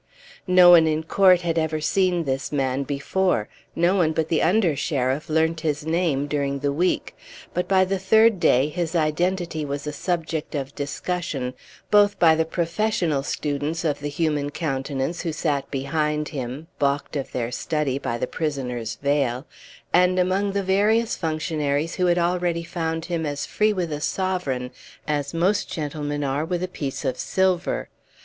[0.47, 4.75] No one in court had ever seen this man before; no one but the Under
[4.75, 7.15] Sheriff learnt his name during the week;
[7.53, 11.53] but by the third day his identity was a subject of discussion,
[11.91, 17.31] both by the professional students of the human countenance, who sat behind him (balked of
[17.31, 19.45] their study by the prisoner's veil),
[19.93, 24.71] and among the various functionaries who had already found him as free with a sovereign
[25.07, 27.87] as most gentlemen are with a piece of silver.